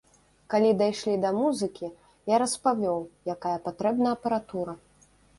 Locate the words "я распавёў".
2.33-2.99